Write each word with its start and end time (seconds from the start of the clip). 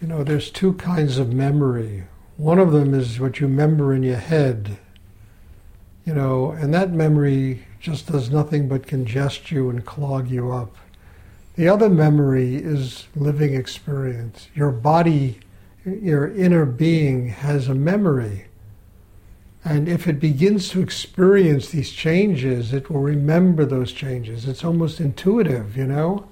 You 0.00 0.08
know, 0.08 0.24
there's 0.24 0.50
two 0.50 0.74
kinds 0.74 1.16
of 1.16 1.32
memory. 1.32 2.04
One 2.36 2.58
of 2.58 2.72
them 2.72 2.92
is 2.92 3.18
what 3.18 3.40
you 3.40 3.46
remember 3.46 3.94
in 3.94 4.02
your 4.02 4.18
head, 4.18 4.76
you 6.04 6.12
know, 6.12 6.50
and 6.50 6.72
that 6.74 6.92
memory 6.92 7.64
just 7.80 8.12
does 8.12 8.30
nothing 8.30 8.68
but 8.68 8.86
congest 8.86 9.50
you 9.50 9.70
and 9.70 9.86
clog 9.86 10.30
you 10.30 10.52
up. 10.52 10.76
The 11.54 11.68
other 11.68 11.88
memory 11.88 12.56
is 12.56 13.06
living 13.16 13.54
experience. 13.54 14.48
Your 14.54 14.70
body, 14.70 15.40
your 15.86 16.30
inner 16.34 16.66
being 16.66 17.28
has 17.30 17.68
a 17.68 17.74
memory. 17.74 18.46
And 19.64 19.88
if 19.88 20.06
it 20.06 20.20
begins 20.20 20.68
to 20.70 20.82
experience 20.82 21.70
these 21.70 21.90
changes, 21.90 22.74
it 22.74 22.90
will 22.90 23.00
remember 23.00 23.64
those 23.64 23.92
changes. 23.92 24.46
It's 24.46 24.62
almost 24.62 25.00
intuitive, 25.00 25.76
you 25.76 25.86
know, 25.86 26.28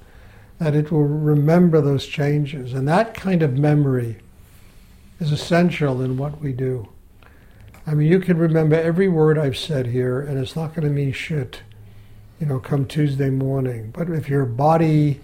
that 0.58 0.74
it 0.74 0.90
will 0.90 1.04
remember 1.04 1.80
those 1.80 2.06
changes. 2.06 2.72
And 2.72 2.86
that 2.88 3.14
kind 3.14 3.42
of 3.42 3.58
memory 3.58 4.18
is 5.20 5.32
essential 5.32 6.00
in 6.00 6.16
what 6.16 6.40
we 6.40 6.52
do. 6.52 6.88
I 7.86 7.94
mean, 7.94 8.10
you 8.10 8.20
can 8.20 8.38
remember 8.38 8.76
every 8.76 9.08
word 9.08 9.38
I've 9.38 9.58
said 9.58 9.86
here, 9.86 10.20
and 10.20 10.38
it's 10.38 10.56
not 10.56 10.74
going 10.74 10.88
to 10.88 10.94
mean 10.94 11.12
shit, 11.12 11.60
you 12.40 12.46
know, 12.46 12.58
come 12.58 12.86
Tuesday 12.86 13.30
morning. 13.30 13.90
But 13.90 14.08
if 14.08 14.28
your 14.28 14.46
body, 14.46 15.20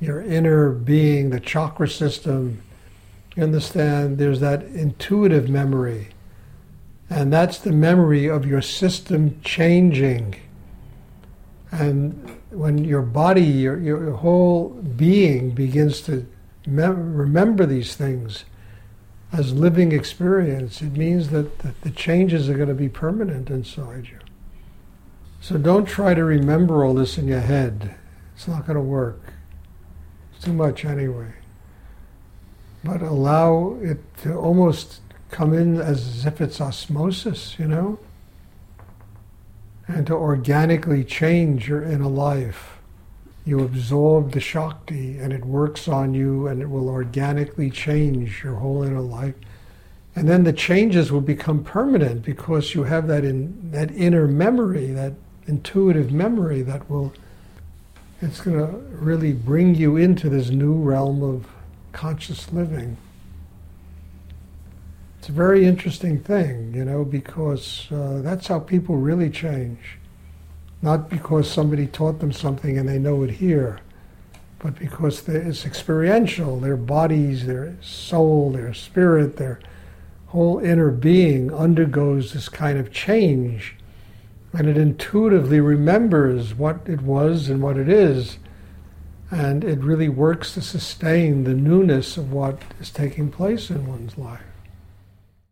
your 0.00 0.20
inner 0.20 0.70
being, 0.70 1.30
the 1.30 1.40
chakra 1.40 1.88
system, 1.88 2.62
you 3.34 3.44
understand 3.44 4.18
there's 4.18 4.40
that 4.40 4.62
intuitive 4.64 5.48
memory 5.48 6.08
and 7.10 7.32
that's 7.32 7.58
the 7.58 7.72
memory 7.72 8.30
of 8.30 8.46
your 8.46 8.62
system 8.62 9.40
changing. 9.42 10.36
And 11.72 12.38
when 12.50 12.84
your 12.84 13.02
body, 13.02 13.42
your, 13.42 13.78
your 13.78 14.12
whole 14.12 14.70
being 14.70 15.50
begins 15.50 16.00
to 16.02 16.26
mem- 16.66 17.14
remember 17.14 17.66
these 17.66 17.94
things 17.94 18.44
as 19.32 19.52
living 19.52 19.92
experience, 19.92 20.82
it 20.82 20.96
means 20.96 21.30
that, 21.30 21.60
that 21.60 21.80
the 21.82 21.90
changes 21.90 22.48
are 22.48 22.54
going 22.54 22.68
to 22.68 22.74
be 22.74 22.88
permanent 22.88 23.48
inside 23.48 24.08
you. 24.08 24.18
So 25.40 25.56
don't 25.56 25.86
try 25.86 26.14
to 26.14 26.24
remember 26.24 26.84
all 26.84 26.94
this 26.94 27.16
in 27.16 27.28
your 27.28 27.40
head. 27.40 27.94
It's 28.34 28.48
not 28.48 28.66
going 28.66 28.76
to 28.76 28.82
work. 28.82 29.20
It's 30.34 30.44
too 30.44 30.52
much 30.52 30.84
anyway. 30.84 31.32
But 32.82 33.02
allow 33.02 33.76
it 33.80 33.98
to 34.22 34.34
almost 34.34 35.00
come 35.30 35.54
in 35.54 35.80
as 35.80 36.26
if 36.26 36.40
it's 36.40 36.60
osmosis, 36.60 37.56
you 37.58 37.68
know? 37.68 37.98
And 39.90 40.06
to 40.06 40.14
organically 40.14 41.04
change 41.04 41.68
your 41.68 41.82
inner 41.82 42.08
life. 42.08 42.78
You 43.44 43.60
absorb 43.60 44.32
the 44.32 44.40
Shakti 44.40 45.18
and 45.18 45.32
it 45.32 45.44
works 45.44 45.88
on 45.88 46.14
you 46.14 46.46
and 46.46 46.62
it 46.62 46.70
will 46.70 46.88
organically 46.88 47.70
change 47.70 48.44
your 48.44 48.56
whole 48.56 48.82
inner 48.82 49.00
life. 49.00 49.34
And 50.14 50.28
then 50.28 50.44
the 50.44 50.52
changes 50.52 51.10
will 51.10 51.20
become 51.20 51.64
permanent 51.64 52.22
because 52.22 52.74
you 52.74 52.84
have 52.84 53.08
that 53.08 53.24
in 53.24 53.70
that 53.72 53.90
inner 53.92 54.26
memory, 54.26 54.88
that 54.88 55.14
intuitive 55.46 56.12
memory 56.12 56.62
that 56.62 56.88
will 56.88 57.12
it's 58.22 58.40
going 58.40 58.58
to 58.58 58.78
really 58.94 59.32
bring 59.32 59.74
you 59.74 59.96
into 59.96 60.28
this 60.28 60.50
new 60.50 60.74
realm 60.74 61.22
of 61.22 61.46
conscious 61.92 62.52
living. 62.52 62.98
It's 65.20 65.28
a 65.28 65.32
very 65.32 65.66
interesting 65.66 66.18
thing, 66.18 66.72
you 66.72 66.82
know, 66.82 67.04
because 67.04 67.88
uh, 67.92 68.22
that's 68.22 68.46
how 68.46 68.58
people 68.58 68.96
really 68.96 69.28
change. 69.28 69.98
Not 70.80 71.10
because 71.10 71.48
somebody 71.50 71.86
taught 71.86 72.20
them 72.20 72.32
something 72.32 72.78
and 72.78 72.88
they 72.88 72.98
know 72.98 73.22
it 73.24 73.32
here, 73.32 73.80
but 74.60 74.76
because 74.76 75.28
it's 75.28 75.66
experiential. 75.66 76.58
Their 76.58 76.78
bodies, 76.78 77.46
their 77.46 77.76
soul, 77.82 78.52
their 78.52 78.72
spirit, 78.72 79.36
their 79.36 79.60
whole 80.28 80.58
inner 80.58 80.90
being 80.90 81.52
undergoes 81.52 82.32
this 82.32 82.48
kind 82.48 82.78
of 82.78 82.90
change. 82.90 83.76
And 84.54 84.70
it 84.70 84.78
intuitively 84.78 85.60
remembers 85.60 86.54
what 86.54 86.80
it 86.86 87.02
was 87.02 87.50
and 87.50 87.60
what 87.60 87.76
it 87.76 87.90
is. 87.90 88.38
And 89.30 89.64
it 89.64 89.80
really 89.80 90.08
works 90.08 90.54
to 90.54 90.62
sustain 90.62 91.44
the 91.44 91.52
newness 91.52 92.16
of 92.16 92.32
what 92.32 92.62
is 92.80 92.88
taking 92.88 93.30
place 93.30 93.68
in 93.68 93.86
one's 93.86 94.16
life. 94.16 94.40